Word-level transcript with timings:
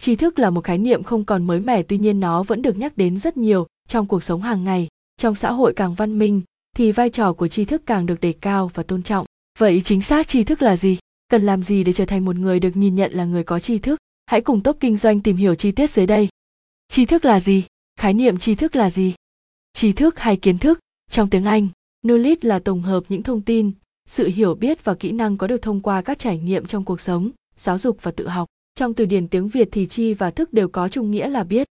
tri 0.00 0.16
thức 0.16 0.38
là 0.38 0.50
một 0.50 0.64
khái 0.64 0.78
niệm 0.78 1.02
không 1.02 1.24
còn 1.24 1.46
mới 1.46 1.60
mẻ, 1.60 1.82
tuy 1.82 1.98
nhiên 1.98 2.20
nó 2.20 2.42
vẫn 2.42 2.62
được 2.62 2.78
nhắc 2.78 2.96
đến 2.96 3.18
rất 3.18 3.36
nhiều 3.36 3.66
trong 3.88 4.06
cuộc 4.06 4.24
sống 4.24 4.42
hàng 4.42 4.64
ngày. 4.64 4.88
Trong 5.16 5.34
xã 5.34 5.52
hội 5.52 5.72
càng 5.76 5.94
văn 5.94 6.18
minh, 6.18 6.42
thì 6.76 6.92
vai 6.92 7.10
trò 7.10 7.32
của 7.32 7.48
tri 7.48 7.64
thức 7.64 7.82
càng 7.86 8.06
được 8.06 8.20
đề 8.20 8.32
cao 8.32 8.70
và 8.74 8.82
tôn 8.82 9.02
trọng. 9.02 9.26
Vậy 9.58 9.82
chính 9.84 10.02
xác 10.02 10.28
tri 10.28 10.44
thức 10.44 10.62
là 10.62 10.76
gì? 10.76 10.98
Cần 11.28 11.42
làm 11.42 11.62
gì 11.62 11.84
để 11.84 11.92
trở 11.92 12.04
thành 12.04 12.24
một 12.24 12.36
người 12.36 12.60
được 12.60 12.76
nhìn 12.76 12.94
nhận 12.94 13.12
là 13.12 13.24
người 13.24 13.44
có 13.44 13.60
tri 13.60 13.78
thức? 13.78 14.00
Hãy 14.26 14.40
cùng 14.40 14.62
top 14.62 14.76
kinh 14.80 14.96
doanh 14.96 15.20
tìm 15.20 15.36
hiểu 15.36 15.54
chi 15.54 15.72
tiết 15.72 15.90
dưới 15.90 16.06
đây. 16.06 16.28
Tri 16.88 17.04
thức 17.04 17.24
là 17.24 17.40
gì? 17.40 17.64
Khái 17.96 18.14
niệm 18.14 18.38
tri 18.38 18.54
thức 18.54 18.76
là 18.76 18.90
gì? 18.90 19.14
Tri 19.72 19.92
thức 19.92 20.18
hay 20.18 20.36
kiến 20.36 20.58
thức? 20.58 20.78
Trong 21.10 21.30
tiếng 21.30 21.44
anh, 21.44 21.68
knowledge 22.02 22.36
là 22.42 22.58
tổng 22.58 22.82
hợp 22.82 23.04
những 23.08 23.22
thông 23.22 23.42
tin, 23.42 23.72
sự 24.08 24.28
hiểu 24.28 24.54
biết 24.54 24.84
và 24.84 24.94
kỹ 24.94 25.12
năng 25.12 25.36
có 25.36 25.46
được 25.46 25.62
thông 25.62 25.80
qua 25.80 26.02
các 26.02 26.18
trải 26.18 26.38
nghiệm 26.38 26.66
trong 26.66 26.84
cuộc 26.84 27.00
sống, 27.00 27.30
giáo 27.56 27.78
dục 27.78 27.98
và 28.02 28.10
tự 28.10 28.28
học 28.28 28.48
trong 28.80 28.94
từ 28.94 29.06
điển 29.06 29.28
tiếng 29.28 29.48
việt 29.48 29.68
thì 29.72 29.86
chi 29.86 30.14
và 30.14 30.30
thức 30.30 30.52
đều 30.52 30.68
có 30.68 30.88
chung 30.88 31.10
nghĩa 31.10 31.28
là 31.28 31.44
biết. 31.44 31.66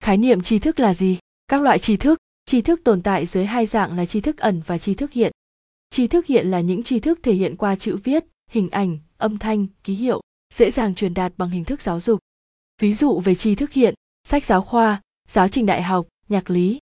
Khái 0.00 0.16
niệm 0.16 0.40
tri 0.40 0.58
thức 0.58 0.80
là 0.80 0.94
gì? 0.94 1.18
Các 1.48 1.62
loại 1.62 1.78
tri 1.78 1.96
thức. 1.96 2.18
Tri 2.44 2.60
thức 2.60 2.80
tồn 2.84 3.02
tại 3.02 3.26
dưới 3.26 3.44
hai 3.44 3.66
dạng 3.66 3.96
là 3.96 4.06
tri 4.06 4.20
thức 4.20 4.38
ẩn 4.38 4.62
và 4.66 4.78
tri 4.78 4.94
thức 4.94 5.12
hiện. 5.12 5.32
Tri 5.90 6.06
thức 6.06 6.26
hiện 6.26 6.46
là 6.46 6.60
những 6.60 6.82
tri 6.82 7.00
thức 7.00 7.18
thể 7.22 7.32
hiện 7.32 7.56
qua 7.56 7.76
chữ 7.76 7.96
viết, 8.04 8.24
hình 8.50 8.70
ảnh, 8.70 8.98
âm 9.16 9.38
thanh, 9.38 9.66
ký 9.84 9.94
hiệu, 9.94 10.20
dễ 10.54 10.70
dàng 10.70 10.94
truyền 10.94 11.14
đạt 11.14 11.32
bằng 11.36 11.50
hình 11.50 11.64
thức 11.64 11.82
giáo 11.82 12.00
dục. 12.00 12.20
Ví 12.80 12.94
dụ 12.94 13.20
về 13.20 13.34
tri 13.34 13.54
thức 13.54 13.72
hiện, 13.72 13.94
sách 14.24 14.44
giáo 14.44 14.62
khoa, 14.62 15.02
giáo 15.28 15.48
trình 15.48 15.66
đại 15.66 15.82
học, 15.82 16.06
nhạc 16.28 16.50
lý. 16.50 16.78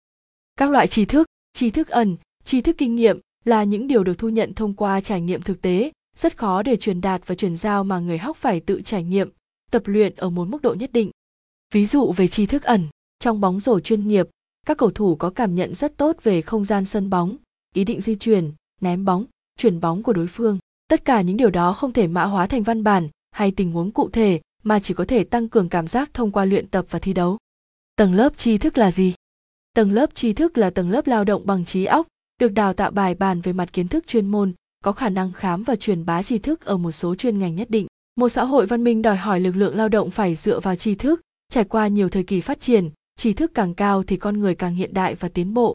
Các 0.56 0.70
loại 0.70 0.86
tri 0.86 1.04
thức 1.04 1.26
tri 1.52 1.70
thức 1.70 1.88
ẩn, 1.88 2.16
tri 2.44 2.60
thức 2.60 2.76
kinh 2.78 2.94
nghiệm 2.94 3.20
là 3.44 3.64
những 3.64 3.86
điều 3.86 4.04
được 4.04 4.18
thu 4.18 4.28
nhận 4.28 4.54
thông 4.54 4.74
qua 4.74 5.00
trải 5.00 5.20
nghiệm 5.20 5.42
thực 5.42 5.62
tế, 5.62 5.92
rất 6.16 6.36
khó 6.36 6.62
để 6.62 6.76
truyền 6.76 7.00
đạt 7.00 7.26
và 7.26 7.34
truyền 7.34 7.56
giao 7.56 7.84
mà 7.84 7.98
người 7.98 8.18
học 8.18 8.36
phải 8.36 8.60
tự 8.60 8.82
trải 8.82 9.02
nghiệm 9.02 9.30
tập 9.74 9.82
luyện 9.86 10.14
ở 10.16 10.30
một 10.30 10.48
mức 10.48 10.62
độ 10.62 10.74
nhất 10.74 10.92
định. 10.92 11.10
Ví 11.72 11.86
dụ 11.86 12.12
về 12.12 12.28
tri 12.28 12.46
thức 12.46 12.62
ẩn, 12.62 12.88
trong 13.18 13.40
bóng 13.40 13.60
rổ 13.60 13.80
chuyên 13.80 14.08
nghiệp, 14.08 14.28
các 14.66 14.78
cầu 14.78 14.90
thủ 14.90 15.16
có 15.16 15.30
cảm 15.30 15.54
nhận 15.54 15.74
rất 15.74 15.96
tốt 15.96 16.16
về 16.22 16.42
không 16.42 16.64
gian 16.64 16.84
sân 16.84 17.10
bóng, 17.10 17.36
ý 17.74 17.84
định 17.84 18.00
di 18.00 18.14
chuyển, 18.14 18.52
ném 18.80 19.04
bóng, 19.04 19.24
chuyển 19.58 19.80
bóng 19.80 20.02
của 20.02 20.12
đối 20.12 20.26
phương. 20.26 20.58
Tất 20.88 21.04
cả 21.04 21.20
những 21.20 21.36
điều 21.36 21.50
đó 21.50 21.72
không 21.72 21.92
thể 21.92 22.06
mã 22.06 22.24
hóa 22.24 22.46
thành 22.46 22.62
văn 22.62 22.84
bản 22.84 23.08
hay 23.30 23.50
tình 23.50 23.72
huống 23.72 23.90
cụ 23.90 24.08
thể 24.08 24.40
mà 24.62 24.80
chỉ 24.80 24.94
có 24.94 25.04
thể 25.04 25.24
tăng 25.24 25.48
cường 25.48 25.68
cảm 25.68 25.88
giác 25.88 26.14
thông 26.14 26.30
qua 26.30 26.44
luyện 26.44 26.66
tập 26.66 26.86
và 26.90 26.98
thi 26.98 27.12
đấu. 27.12 27.38
Tầng 27.96 28.14
lớp 28.14 28.36
tri 28.36 28.58
thức 28.58 28.78
là 28.78 28.90
gì? 28.90 29.14
Tầng 29.76 29.92
lớp 29.92 30.14
tri 30.14 30.32
thức 30.32 30.58
là 30.58 30.70
tầng 30.70 30.90
lớp 30.90 31.06
lao 31.06 31.24
động 31.24 31.46
bằng 31.46 31.64
trí 31.64 31.84
óc, 31.84 32.06
được 32.40 32.52
đào 32.52 32.74
tạo 32.74 32.90
bài 32.90 33.14
bản 33.14 33.40
về 33.40 33.52
mặt 33.52 33.72
kiến 33.72 33.88
thức 33.88 34.06
chuyên 34.06 34.26
môn, 34.26 34.52
có 34.84 34.92
khả 34.92 35.08
năng 35.08 35.32
khám 35.32 35.62
và 35.62 35.76
truyền 35.76 36.04
bá 36.04 36.22
tri 36.22 36.38
thức 36.38 36.64
ở 36.64 36.76
một 36.76 36.92
số 36.92 37.14
chuyên 37.14 37.38
ngành 37.38 37.54
nhất 37.54 37.70
định 37.70 37.86
một 38.16 38.28
xã 38.28 38.44
hội 38.44 38.66
văn 38.66 38.84
minh 38.84 39.02
đòi 39.02 39.16
hỏi 39.16 39.40
lực 39.40 39.56
lượng 39.56 39.76
lao 39.76 39.88
động 39.88 40.10
phải 40.10 40.34
dựa 40.34 40.60
vào 40.60 40.76
tri 40.76 40.94
thức. 40.94 41.20
Trải 41.48 41.64
qua 41.64 41.88
nhiều 41.88 42.08
thời 42.08 42.22
kỳ 42.22 42.40
phát 42.40 42.60
triển, 42.60 42.90
tri 43.16 43.32
thức 43.32 43.50
càng 43.54 43.74
cao 43.74 44.02
thì 44.02 44.16
con 44.16 44.40
người 44.40 44.54
càng 44.54 44.74
hiện 44.74 44.94
đại 44.94 45.14
và 45.14 45.28
tiến 45.28 45.54
bộ. 45.54 45.74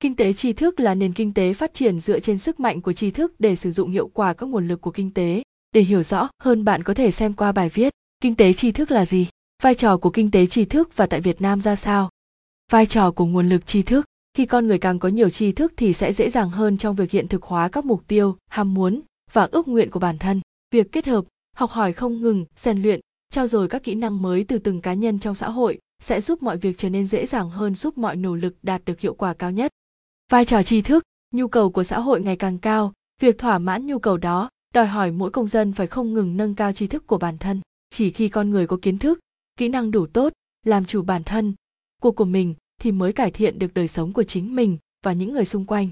Kinh 0.00 0.16
tế 0.16 0.32
tri 0.32 0.52
thức 0.52 0.80
là 0.80 0.94
nền 0.94 1.12
kinh 1.12 1.34
tế 1.34 1.54
phát 1.54 1.74
triển 1.74 2.00
dựa 2.00 2.20
trên 2.20 2.38
sức 2.38 2.60
mạnh 2.60 2.80
của 2.80 2.92
tri 2.92 3.10
thức 3.10 3.34
để 3.38 3.56
sử 3.56 3.72
dụng 3.72 3.90
hiệu 3.90 4.10
quả 4.14 4.34
các 4.34 4.46
nguồn 4.46 4.68
lực 4.68 4.80
của 4.80 4.90
kinh 4.90 5.10
tế. 5.10 5.42
Để 5.72 5.80
hiểu 5.80 6.02
rõ 6.02 6.30
hơn, 6.42 6.64
bạn 6.64 6.82
có 6.82 6.94
thể 6.94 7.10
xem 7.10 7.32
qua 7.32 7.52
bài 7.52 7.68
viết 7.68 7.92
kinh 8.20 8.34
tế 8.34 8.52
tri 8.52 8.72
thức 8.72 8.90
là 8.90 9.04
gì? 9.04 9.26
Vai 9.62 9.74
trò 9.74 9.96
của 9.96 10.10
kinh 10.10 10.30
tế 10.30 10.46
tri 10.46 10.64
thức 10.64 10.96
và 10.96 11.06
tại 11.06 11.20
việt 11.20 11.40
nam 11.40 11.60
ra 11.60 11.76
sao? 11.76 12.10
Vai 12.72 12.86
trò 12.86 13.10
của 13.10 13.26
nguồn 13.26 13.48
lực 13.48 13.66
tri 13.66 13.82
thức. 13.82 14.06
Khi 14.34 14.46
con 14.46 14.66
người 14.66 14.78
càng 14.78 14.98
có 14.98 15.08
nhiều 15.08 15.30
tri 15.30 15.52
thức 15.52 15.72
thì 15.76 15.92
sẽ 15.92 16.12
dễ 16.12 16.30
dàng 16.30 16.50
hơn 16.50 16.78
trong 16.78 16.96
việc 16.96 17.10
hiện 17.10 17.28
thực 17.28 17.42
hóa 17.42 17.68
các 17.68 17.84
mục 17.84 18.02
tiêu, 18.06 18.36
ham 18.48 18.74
muốn 18.74 19.00
và 19.32 19.48
ước 19.52 19.68
nguyện 19.68 19.90
của 19.90 20.00
bản 20.00 20.18
thân. 20.18 20.40
Việc 20.70 20.92
kết 20.92 21.06
hợp 21.06 21.24
học 21.56 21.70
hỏi 21.70 21.92
không 21.92 22.20
ngừng, 22.20 22.44
rèn 22.56 22.82
luyện, 22.82 23.00
trao 23.30 23.46
dồi 23.46 23.68
các 23.68 23.82
kỹ 23.82 23.94
năng 23.94 24.22
mới 24.22 24.44
từ 24.44 24.58
từng 24.58 24.80
cá 24.80 24.94
nhân 24.94 25.18
trong 25.18 25.34
xã 25.34 25.50
hội 25.50 25.78
sẽ 26.02 26.20
giúp 26.20 26.42
mọi 26.42 26.56
việc 26.56 26.78
trở 26.78 26.88
nên 26.88 27.06
dễ 27.06 27.26
dàng 27.26 27.50
hơn, 27.50 27.74
giúp 27.74 27.98
mọi 27.98 28.16
nỗ 28.16 28.34
lực 28.34 28.54
đạt 28.62 28.82
được 28.84 29.00
hiệu 29.00 29.14
quả 29.14 29.34
cao 29.34 29.50
nhất. 29.50 29.72
Vai 30.30 30.44
trò 30.44 30.62
tri 30.62 30.82
thức, 30.82 31.02
nhu 31.34 31.48
cầu 31.48 31.70
của 31.70 31.84
xã 31.84 32.00
hội 32.00 32.20
ngày 32.20 32.36
càng 32.36 32.58
cao, 32.58 32.92
việc 33.20 33.38
thỏa 33.38 33.58
mãn 33.58 33.86
nhu 33.86 33.98
cầu 33.98 34.16
đó 34.16 34.50
đòi 34.74 34.86
hỏi 34.86 35.10
mỗi 35.10 35.30
công 35.30 35.46
dân 35.46 35.72
phải 35.72 35.86
không 35.86 36.14
ngừng 36.14 36.36
nâng 36.36 36.54
cao 36.54 36.72
tri 36.72 36.86
thức 36.86 37.06
của 37.06 37.18
bản 37.18 37.38
thân. 37.38 37.60
Chỉ 37.90 38.10
khi 38.10 38.28
con 38.28 38.50
người 38.50 38.66
có 38.66 38.78
kiến 38.82 38.98
thức, 38.98 39.20
kỹ 39.58 39.68
năng 39.68 39.90
đủ 39.90 40.06
tốt, 40.06 40.32
làm 40.66 40.84
chủ 40.84 41.02
bản 41.02 41.24
thân, 41.24 41.54
cuộc 42.02 42.16
của 42.16 42.24
mình 42.24 42.54
thì 42.80 42.92
mới 42.92 43.12
cải 43.12 43.30
thiện 43.30 43.58
được 43.58 43.74
đời 43.74 43.88
sống 43.88 44.12
của 44.12 44.22
chính 44.22 44.56
mình 44.56 44.78
và 45.04 45.12
những 45.12 45.32
người 45.32 45.44
xung 45.44 45.64
quanh. 45.64 45.88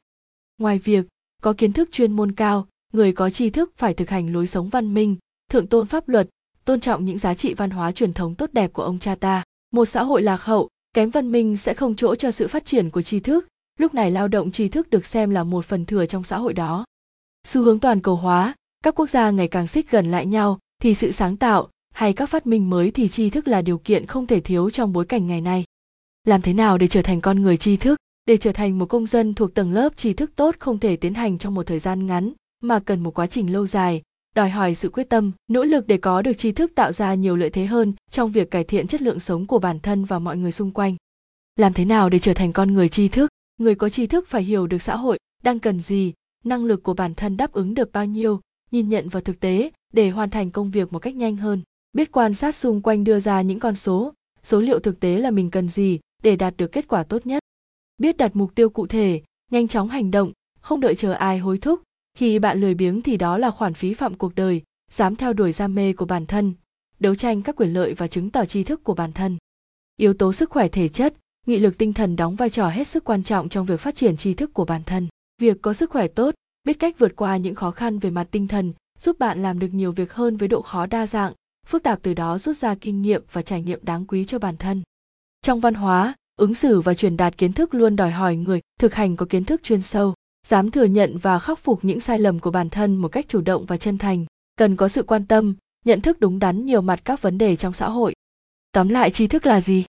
Ngoài 0.58 0.78
việc 0.78 1.06
có 1.42 1.52
kiến 1.52 1.72
thức 1.72 1.88
chuyên 1.92 2.12
môn 2.12 2.32
cao, 2.32 2.66
người 2.92 3.12
có 3.12 3.30
tri 3.30 3.50
thức 3.50 3.72
phải 3.76 3.94
thực 3.94 4.10
hành 4.10 4.32
lối 4.32 4.46
sống 4.46 4.68
văn 4.68 4.94
minh 4.94 5.16
thượng 5.50 5.66
tôn 5.66 5.86
pháp 5.86 6.08
luật, 6.08 6.28
tôn 6.64 6.80
trọng 6.80 7.04
những 7.04 7.18
giá 7.18 7.34
trị 7.34 7.54
văn 7.54 7.70
hóa 7.70 7.92
truyền 7.92 8.12
thống 8.12 8.34
tốt 8.34 8.50
đẹp 8.52 8.72
của 8.72 8.82
ông 8.82 8.98
cha 8.98 9.14
ta. 9.14 9.42
Một 9.72 9.84
xã 9.84 10.02
hội 10.02 10.22
lạc 10.22 10.42
hậu, 10.42 10.68
kém 10.94 11.10
văn 11.10 11.32
minh 11.32 11.56
sẽ 11.56 11.74
không 11.74 11.94
chỗ 11.94 12.14
cho 12.14 12.30
sự 12.30 12.48
phát 12.48 12.64
triển 12.64 12.90
của 12.90 13.02
tri 13.02 13.20
thức. 13.20 13.48
Lúc 13.78 13.94
này 13.94 14.10
lao 14.10 14.28
động 14.28 14.50
tri 14.50 14.68
thức 14.68 14.90
được 14.90 15.06
xem 15.06 15.30
là 15.30 15.44
một 15.44 15.64
phần 15.64 15.84
thừa 15.84 16.06
trong 16.06 16.24
xã 16.24 16.38
hội 16.38 16.52
đó. 16.52 16.84
Xu 17.46 17.62
hướng 17.62 17.78
toàn 17.78 18.00
cầu 18.00 18.16
hóa, 18.16 18.54
các 18.84 18.94
quốc 18.94 19.10
gia 19.10 19.30
ngày 19.30 19.48
càng 19.48 19.66
xích 19.66 19.90
gần 19.90 20.10
lại 20.10 20.26
nhau, 20.26 20.58
thì 20.82 20.94
sự 20.94 21.10
sáng 21.10 21.36
tạo 21.36 21.68
hay 21.94 22.12
các 22.12 22.26
phát 22.26 22.46
minh 22.46 22.70
mới 22.70 22.90
thì 22.90 23.08
tri 23.08 23.30
thức 23.30 23.48
là 23.48 23.62
điều 23.62 23.78
kiện 23.78 24.06
không 24.06 24.26
thể 24.26 24.40
thiếu 24.40 24.70
trong 24.70 24.92
bối 24.92 25.04
cảnh 25.04 25.26
ngày 25.26 25.40
nay. 25.40 25.64
Làm 26.24 26.42
thế 26.42 26.52
nào 26.52 26.78
để 26.78 26.86
trở 26.86 27.02
thành 27.02 27.20
con 27.20 27.42
người 27.42 27.56
tri 27.56 27.76
thức? 27.76 27.98
Để 28.26 28.36
trở 28.36 28.52
thành 28.52 28.78
một 28.78 28.86
công 28.86 29.06
dân 29.06 29.34
thuộc 29.34 29.54
tầng 29.54 29.72
lớp 29.72 29.96
tri 29.96 30.12
thức 30.12 30.30
tốt 30.36 30.56
không 30.58 30.78
thể 30.78 30.96
tiến 30.96 31.14
hành 31.14 31.38
trong 31.38 31.54
một 31.54 31.66
thời 31.66 31.78
gian 31.78 32.06
ngắn, 32.06 32.32
mà 32.62 32.80
cần 32.80 33.00
một 33.00 33.18
quá 33.18 33.26
trình 33.26 33.52
lâu 33.52 33.66
dài 33.66 34.02
đòi 34.34 34.50
hỏi 34.50 34.74
sự 34.74 34.88
quyết 34.88 35.08
tâm, 35.08 35.32
nỗ 35.48 35.64
lực 35.64 35.86
để 35.86 35.96
có 35.96 36.22
được 36.22 36.32
tri 36.32 36.52
thức 36.52 36.72
tạo 36.74 36.92
ra 36.92 37.14
nhiều 37.14 37.36
lợi 37.36 37.50
thế 37.50 37.66
hơn 37.66 37.92
trong 38.10 38.30
việc 38.30 38.50
cải 38.50 38.64
thiện 38.64 38.86
chất 38.86 39.02
lượng 39.02 39.20
sống 39.20 39.46
của 39.46 39.58
bản 39.58 39.80
thân 39.80 40.04
và 40.04 40.18
mọi 40.18 40.36
người 40.36 40.52
xung 40.52 40.70
quanh. 40.70 40.96
Làm 41.56 41.72
thế 41.72 41.84
nào 41.84 42.08
để 42.10 42.18
trở 42.18 42.34
thành 42.34 42.52
con 42.52 42.72
người 42.72 42.88
tri 42.88 43.08
thức? 43.08 43.30
Người 43.58 43.74
có 43.74 43.88
tri 43.88 44.06
thức 44.06 44.28
phải 44.28 44.42
hiểu 44.42 44.66
được 44.66 44.82
xã 44.82 44.96
hội, 44.96 45.18
đang 45.42 45.58
cần 45.58 45.80
gì, 45.80 46.12
năng 46.44 46.64
lực 46.64 46.82
của 46.82 46.94
bản 46.94 47.14
thân 47.14 47.36
đáp 47.36 47.52
ứng 47.52 47.74
được 47.74 47.92
bao 47.92 48.06
nhiêu, 48.06 48.40
nhìn 48.70 48.88
nhận 48.88 49.08
vào 49.08 49.22
thực 49.22 49.40
tế 49.40 49.70
để 49.92 50.10
hoàn 50.10 50.30
thành 50.30 50.50
công 50.50 50.70
việc 50.70 50.92
một 50.92 50.98
cách 50.98 51.14
nhanh 51.14 51.36
hơn. 51.36 51.62
Biết 51.92 52.12
quan 52.12 52.34
sát 52.34 52.54
xung 52.54 52.80
quanh 52.80 53.04
đưa 53.04 53.20
ra 53.20 53.42
những 53.42 53.58
con 53.58 53.76
số 53.76 54.14
số 54.42 54.60
liệu 54.60 54.78
thực 54.78 55.00
tế 55.00 55.18
là 55.18 55.30
mình 55.30 55.50
cần 55.50 55.68
gì 55.68 56.00
để 56.22 56.36
đạt 56.36 56.54
được 56.56 56.72
kết 56.72 56.88
quả 56.88 57.02
tốt 57.02 57.26
nhất. 57.26 57.42
Biết 57.98 58.16
đặt 58.16 58.36
mục 58.36 58.54
tiêu 58.54 58.70
cụ 58.70 58.86
thể, 58.86 59.22
nhanh 59.50 59.68
chóng 59.68 59.88
hành 59.88 60.10
động, 60.10 60.32
không 60.60 60.80
đợi 60.80 60.94
chờ 60.94 61.12
ai 61.12 61.38
hối 61.38 61.58
thúc 61.58 61.82
khi 62.14 62.38
bạn 62.38 62.60
lười 62.60 62.74
biếng 62.74 63.02
thì 63.02 63.16
đó 63.16 63.38
là 63.38 63.50
khoản 63.50 63.74
phí 63.74 63.94
phạm 63.94 64.14
cuộc 64.14 64.34
đời, 64.34 64.62
dám 64.90 65.16
theo 65.16 65.32
đuổi 65.32 65.52
đam 65.58 65.74
mê 65.74 65.92
của 65.92 66.04
bản 66.04 66.26
thân, 66.26 66.54
đấu 67.00 67.14
tranh 67.14 67.42
các 67.42 67.56
quyền 67.56 67.72
lợi 67.72 67.94
và 67.94 68.06
chứng 68.06 68.30
tỏ 68.30 68.44
tri 68.44 68.64
thức 68.64 68.84
của 68.84 68.94
bản 68.94 69.12
thân. 69.12 69.38
Yếu 69.96 70.14
tố 70.14 70.32
sức 70.32 70.50
khỏe 70.50 70.68
thể 70.68 70.88
chất, 70.88 71.14
nghị 71.46 71.58
lực 71.58 71.78
tinh 71.78 71.92
thần 71.92 72.16
đóng 72.16 72.36
vai 72.36 72.50
trò 72.50 72.68
hết 72.68 72.88
sức 72.88 73.04
quan 73.04 73.22
trọng 73.22 73.48
trong 73.48 73.66
việc 73.66 73.80
phát 73.80 73.96
triển 73.96 74.16
tri 74.16 74.34
thức 74.34 74.54
của 74.54 74.64
bản 74.64 74.82
thân. 74.84 75.08
Việc 75.38 75.62
có 75.62 75.72
sức 75.72 75.90
khỏe 75.90 76.08
tốt, 76.08 76.34
biết 76.64 76.78
cách 76.78 76.98
vượt 76.98 77.16
qua 77.16 77.36
những 77.36 77.54
khó 77.54 77.70
khăn 77.70 77.98
về 77.98 78.10
mặt 78.10 78.28
tinh 78.30 78.48
thần, 78.48 78.72
giúp 78.98 79.18
bạn 79.18 79.42
làm 79.42 79.58
được 79.58 79.68
nhiều 79.72 79.92
việc 79.92 80.12
hơn 80.12 80.36
với 80.36 80.48
độ 80.48 80.62
khó 80.62 80.86
đa 80.86 81.06
dạng, 81.06 81.32
phức 81.66 81.82
tạp 81.82 82.02
từ 82.02 82.14
đó 82.14 82.38
rút 82.38 82.56
ra 82.56 82.74
kinh 82.74 83.02
nghiệm 83.02 83.22
và 83.32 83.42
trải 83.42 83.62
nghiệm 83.62 83.78
đáng 83.82 84.06
quý 84.06 84.24
cho 84.24 84.38
bản 84.38 84.56
thân. 84.56 84.82
Trong 85.42 85.60
văn 85.60 85.74
hóa, 85.74 86.14
ứng 86.36 86.54
xử 86.54 86.80
và 86.80 86.94
truyền 86.94 87.16
đạt 87.16 87.38
kiến 87.38 87.52
thức 87.52 87.74
luôn 87.74 87.96
đòi 87.96 88.10
hỏi 88.10 88.36
người 88.36 88.60
thực 88.80 88.94
hành 88.94 89.16
có 89.16 89.26
kiến 89.26 89.44
thức 89.44 89.62
chuyên 89.62 89.82
sâu 89.82 90.14
dám 90.46 90.70
thừa 90.70 90.84
nhận 90.84 91.18
và 91.18 91.38
khắc 91.38 91.58
phục 91.58 91.84
những 91.84 92.00
sai 92.00 92.18
lầm 92.18 92.38
của 92.38 92.50
bản 92.50 92.70
thân 92.70 92.96
một 92.96 93.08
cách 93.08 93.24
chủ 93.28 93.40
động 93.40 93.64
và 93.66 93.76
chân 93.76 93.98
thành, 93.98 94.26
cần 94.56 94.76
có 94.76 94.88
sự 94.88 95.02
quan 95.02 95.26
tâm, 95.26 95.54
nhận 95.84 96.00
thức 96.00 96.20
đúng 96.20 96.38
đắn 96.38 96.66
nhiều 96.66 96.80
mặt 96.80 97.00
các 97.04 97.22
vấn 97.22 97.38
đề 97.38 97.56
trong 97.56 97.72
xã 97.72 97.88
hội. 97.88 98.14
Tóm 98.72 98.88
lại, 98.88 99.10
tri 99.10 99.26
thức 99.26 99.46
là 99.46 99.60
gì? 99.60 99.84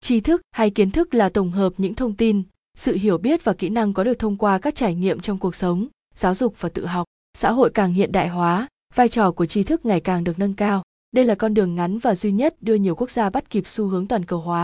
Tri 0.00 0.20
thức 0.20 0.42
hay 0.52 0.70
kiến 0.70 0.90
thức 0.90 1.14
là 1.14 1.28
tổng 1.28 1.50
hợp 1.50 1.72
những 1.76 1.94
thông 1.94 2.14
tin, 2.14 2.42
sự 2.76 2.94
hiểu 2.94 3.18
biết 3.18 3.44
và 3.44 3.52
kỹ 3.52 3.68
năng 3.68 3.92
có 3.92 4.04
được 4.04 4.18
thông 4.18 4.36
qua 4.36 4.58
các 4.58 4.74
trải 4.74 4.94
nghiệm 4.94 5.20
trong 5.20 5.38
cuộc 5.38 5.54
sống, 5.54 5.88
giáo 6.14 6.34
dục 6.34 6.54
và 6.60 6.68
tự 6.68 6.86
học. 6.86 7.06
Xã 7.38 7.52
hội 7.52 7.70
càng 7.70 7.92
hiện 7.92 8.12
đại 8.12 8.28
hóa, 8.28 8.68
vai 8.94 9.08
trò 9.08 9.30
của 9.30 9.46
tri 9.46 9.62
thức 9.62 9.86
ngày 9.86 10.00
càng 10.00 10.24
được 10.24 10.38
nâng 10.38 10.54
cao. 10.54 10.82
Đây 11.12 11.24
là 11.24 11.34
con 11.34 11.54
đường 11.54 11.74
ngắn 11.74 11.98
và 11.98 12.14
duy 12.14 12.32
nhất 12.32 12.56
đưa 12.60 12.74
nhiều 12.74 12.94
quốc 12.94 13.10
gia 13.10 13.30
bắt 13.30 13.50
kịp 13.50 13.66
xu 13.66 13.88
hướng 13.88 14.06
toàn 14.06 14.24
cầu 14.24 14.40
hóa. 14.40 14.54